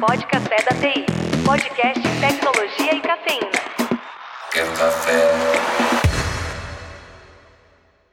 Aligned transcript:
Pode 0.00 0.26
Café 0.26 0.56
da 0.64 0.76
TI. 0.80 1.04
Podcast 1.44 2.00
Tecnologia 2.20 2.94
e 2.94 3.00
Cafeína. 3.00 3.50
Quer 4.52 4.66
café? 4.76 5.20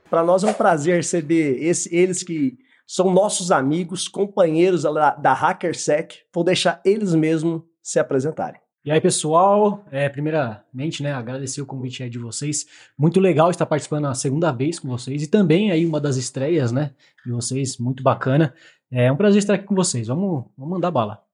Para 0.10 0.24
nós 0.24 0.44
é 0.44 0.48
um 0.48 0.54
prazer 0.54 0.96
receber 0.98 1.58
esse- 1.64 1.94
eles 1.94 2.24
que 2.24 2.58
são 2.86 3.12
nossos 3.12 3.52
amigos, 3.52 4.08
companheiros 4.08 4.84
da, 4.84 5.12
da 5.16 5.34
HackerSec. 5.34 6.20
Vou 6.34 6.44
deixar 6.44 6.82
eles 6.86 7.14
mesmos 7.16 7.62
se 7.82 8.00
apresentarem. 8.00 8.60
E 8.86 8.92
aí, 8.92 9.02
pessoal, 9.02 9.84
é, 9.92 10.08
primeiramente, 10.08 11.04
né, 11.04 11.14
agradecer 11.14 11.62
o 11.62 11.66
convite 11.66 12.04
aí 12.04 12.10
de 12.10 12.18
vocês. 12.20 12.66
Muito 12.98 13.20
legal 13.20 13.50
estar 13.52 13.66
participando 13.66 14.06
a 14.06 14.14
segunda 14.14 14.52
vez 14.54 14.80
com 14.80 14.88
vocês 14.88 15.24
e 15.24 15.28
também 15.28 15.72
aí 15.72 15.86
uma 15.86 16.00
das 16.00 16.16
estreias, 16.16 16.72
né, 16.72 16.92
de 17.26 17.32
vocês, 17.32 17.78
muito 17.78 18.02
bacana. 18.02 18.54
É 18.90 19.12
um 19.12 19.18
prazer 19.18 19.40
estar 19.40 19.56
aqui 19.56 19.66
com 19.66 19.76
vocês. 19.76 20.08
Vamos, 20.08 20.46
vamos 20.58 20.72
mandar 20.74 20.90
bala. 20.92 21.27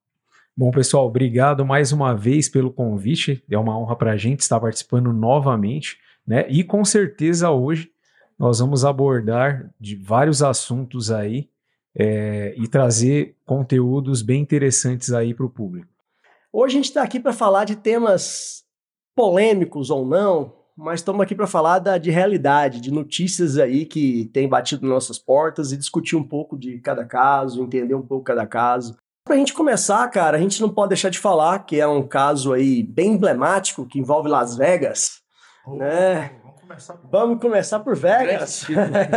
Bom, 0.56 0.70
pessoal, 0.70 1.08
obrigado 1.08 1.66
mais 1.66 1.90
uma 1.90 2.14
vez 2.14 2.48
pelo 2.48 2.72
convite. 2.72 3.42
É 3.50 3.58
uma 3.58 3.76
honra 3.76 3.96
para 3.96 4.12
a 4.12 4.16
gente 4.16 4.38
estar 4.38 4.60
participando 4.60 5.12
novamente, 5.12 5.98
né? 6.24 6.46
E 6.48 6.62
com 6.62 6.84
certeza 6.84 7.50
hoje 7.50 7.90
nós 8.38 8.60
vamos 8.60 8.84
abordar 8.84 9.68
de 9.80 9.96
vários 9.96 10.44
assuntos 10.44 11.10
aí 11.10 11.50
é, 11.92 12.54
e 12.56 12.68
trazer 12.68 13.36
conteúdos 13.44 14.22
bem 14.22 14.42
interessantes 14.42 15.12
aí 15.12 15.34
para 15.34 15.44
o 15.44 15.50
público. 15.50 15.88
Hoje 16.52 16.74
a 16.74 16.78
gente 16.78 16.84
está 16.84 17.02
aqui 17.02 17.18
para 17.18 17.32
falar 17.32 17.64
de 17.64 17.74
temas 17.74 18.62
polêmicos 19.12 19.90
ou 19.90 20.06
não, 20.06 20.54
mas 20.76 21.00
estamos 21.00 21.20
aqui 21.20 21.34
para 21.34 21.48
falar 21.48 21.80
da, 21.80 21.98
de 21.98 22.12
realidade, 22.12 22.80
de 22.80 22.92
notícias 22.92 23.58
aí 23.58 23.84
que 23.86 24.26
têm 24.32 24.48
batido 24.48 24.86
nossas 24.86 25.18
portas 25.18 25.72
e 25.72 25.76
discutir 25.76 26.14
um 26.14 26.22
pouco 26.22 26.56
de 26.56 26.78
cada 26.78 27.04
caso, 27.04 27.60
entender 27.60 27.96
um 27.96 28.06
pouco 28.06 28.22
cada 28.22 28.46
caso. 28.46 28.96
Para 29.34 29.38
a 29.40 29.40
gente 29.40 29.52
começar, 29.52 30.08
cara, 30.10 30.36
a 30.36 30.40
gente 30.40 30.60
não 30.62 30.68
pode 30.68 30.90
deixar 30.90 31.08
de 31.08 31.18
falar 31.18 31.58
que 31.66 31.80
é 31.80 31.88
um 31.88 32.06
caso 32.06 32.52
aí 32.52 32.84
bem 32.84 33.14
emblemático 33.14 33.84
que 33.84 33.98
envolve 33.98 34.28
Las 34.28 34.56
Vegas. 34.56 35.22
né? 35.66 36.30
Vamos 36.40 36.60
começar 36.60 36.94
por 36.94 37.10
Vamos 37.10 37.40
começar 37.40 37.80
por 37.80 37.96
Vegas. 37.96 38.64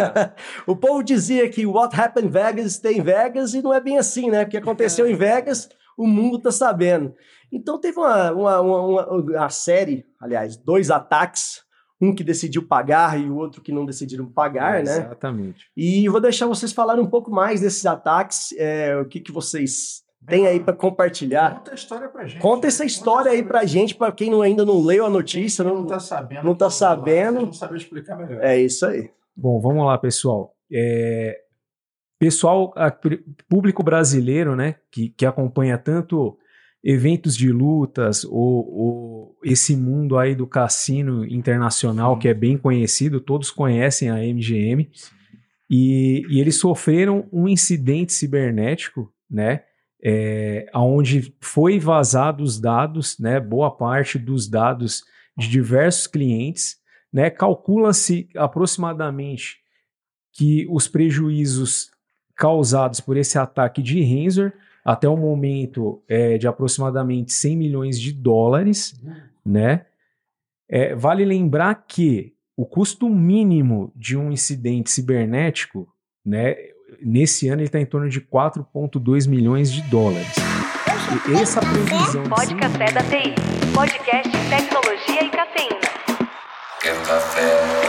o 0.66 0.76
povo 0.76 1.04
dizia 1.04 1.48
que 1.52 1.68
what 1.68 1.96
happened 1.96 2.30
in 2.30 2.32
Vegas 2.32 2.74
stay 2.74 2.98
em 2.98 3.04
Vegas 3.04 3.54
e 3.54 3.62
não 3.62 3.72
é 3.72 3.80
bem 3.80 4.00
assim, 4.00 4.32
né? 4.32 4.44
Porque 4.44 4.58
aconteceu 4.58 5.08
em 5.08 5.14
Vegas, 5.16 5.70
o 5.96 6.08
mundo 6.08 6.40
tá 6.40 6.52
sabendo. 6.52 7.14
Então 7.54 7.80
teve 7.80 8.00
uma, 8.00 8.32
uma, 8.32 8.60
uma, 8.60 8.82
uma- 8.82 9.08
uma 9.12 9.50
série, 9.50 10.04
aliás, 10.20 10.58
dois 10.58 10.90
ataques, 10.90 11.62
um 12.02 12.14
que 12.16 12.24
decidiu 12.24 12.68
pagar 12.68 13.20
e 13.20 13.30
o 13.30 13.36
outro 13.36 13.62
que 13.62 13.72
não 13.72 13.86
decidiram 13.86 14.26
pagar, 14.26 14.84
né? 14.84 14.98
Exatamente. 14.98 15.68
E 15.78 16.10
vou 16.10 16.20
deixar 16.20 16.48
vocês 16.48 16.74
falarem 16.74 17.04
um 17.04 17.10
pouco 17.10 17.30
mais 17.30 17.62
desses 17.62 17.86
ataques, 17.86 18.52
é, 18.58 18.98
o 18.98 19.06
que, 19.06 19.20
que 19.20 19.32
vocês 19.32 20.07
têm 20.28 20.46
aí 20.46 20.60
para 20.60 20.74
compartilhar. 20.74 21.56
Conta 21.56 21.72
a 21.72 21.76
história 21.76 22.08
pra 22.10 22.28
gente. 22.28 22.42
Conta 22.42 22.68
essa 22.68 22.86
história 22.86 23.32
aí 23.32 23.42
pra 23.44 23.66
gente, 23.66 23.96
para 23.96 24.12
quem 24.12 24.30
não, 24.30 24.42
ainda 24.42 24.66
não 24.66 24.82
leu 24.84 25.06
a 25.06 25.10
notícia. 25.10 25.64
Não, 25.64 25.76
Não, 25.76 25.88
tá 25.88 26.00
sabendo. 26.00 26.44
não 26.44 26.54
tá 26.56 26.70
sabendo. 26.70 27.42
Não 27.46 27.54
sabe 27.54 27.78
explicar 27.78 28.16
melhor. 28.18 28.44
É 28.44 28.60
isso 28.60 28.86
aí. 28.86 29.10
Bom, 29.36 29.60
vamos 29.60 29.86
lá, 29.86 29.98
pessoal. 29.98 30.54
É, 30.72 31.40
pessoal, 32.20 32.74
a- 32.76 32.92
público 33.48 33.84
brasileiro, 33.84 34.56
né, 34.56 34.76
que, 34.92 35.10
que 35.10 35.26
acompanha 35.26 35.78
tanto 35.78 36.38
eventos 36.84 37.36
de 37.36 37.52
lutas 37.52 38.24
ou, 38.24 38.74
ou 38.74 39.38
esse 39.44 39.76
mundo 39.76 40.18
aí 40.18 40.36
do 40.36 40.48
cassino 40.48 41.26
internacional 41.26 42.14
Sim. 42.14 42.20
que 42.20 42.28
é 42.28 42.34
bem 42.34 42.58
conhecido, 42.58 43.20
todos 43.20 43.50
conhecem 43.52 44.10
a 44.10 44.16
MGM 44.18 44.90
e, 45.70 46.24
e 46.30 46.40
eles 46.40 46.58
sofreram 46.60 47.28
um 47.32 47.48
incidente 47.48 48.14
cibernético, 48.14 49.12
né, 49.30 49.64
é, 50.04 50.70
onde 50.74 51.34
foi 51.42 51.80
vazados 51.80 52.60
dados, 52.60 53.18
né, 53.20 53.40
boa 53.40 53.72
parte 53.72 54.18
dos 54.18 54.48
dados 54.48 55.04
de 55.36 55.48
diversos 55.48 56.08
clientes, 56.08 56.78
né, 57.12 57.30
calcula-se 57.30 58.30
aproximadamente 58.36 59.58
que 60.34 60.68
os 60.70 60.88
prejuízos 60.88 61.90
causados 62.36 63.00
por 63.00 63.18
esse 63.18 63.38
ataque 63.40 63.82
de 63.82 64.02
Renzor 64.02 64.54
até 64.86 65.10
o 65.10 65.18
momento 65.18 66.02
é 66.08 66.38
de 66.38 66.48
aproximadamente 66.48 67.34
100 67.34 67.58
milhões 67.58 68.00
de 68.00 68.14
dólares, 68.14 68.94
né? 69.46 69.86
É, 70.70 70.96
vale 70.96 71.26
lembrar 71.26 71.76
que 71.88 72.34
o 72.56 72.66
custo 72.66 73.10
mínimo 73.10 73.92
de 73.96 74.16
um 74.16 74.32
incidente 74.32 74.90
cibernético, 74.90 75.88
né, 76.26 76.56
nesse 77.02 77.48
ano 77.48 77.62
ele 77.62 77.68
está 77.68 77.80
em 77.80 77.86
torno 77.86 78.10
de 78.10 78.22
4,2 78.22 79.28
milhões 79.28 79.72
de 79.72 79.82
dólares. 79.84 80.36
E 81.30 81.34
essa 81.42 81.62
previsão 81.62 82.24
de 82.24 82.30
Pode 82.30 82.48
100 82.48 82.58
Café 82.58 82.92
da 82.92 83.02
TI. 83.04 83.36
Podcast 83.74 84.32
Tecnologia 84.50 85.24
e 85.24 85.30
Cafeína. 85.30 85.80
Café? 87.06 87.87